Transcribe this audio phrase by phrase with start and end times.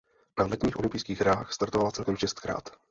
[0.39, 2.69] Na letních olympijských hrách startovala celkem šestkrát.